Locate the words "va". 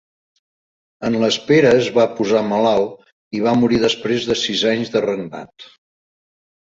1.99-2.07, 3.49-3.55